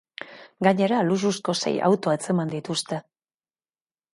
[0.67, 3.03] Gainera, luxuzko sei auto atzeman dituzte.